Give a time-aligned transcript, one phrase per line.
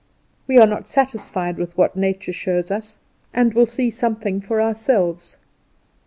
[0.47, 2.97] We are not satisfied with what Nature shows us,
[3.35, 5.37] and we see something for ourselves.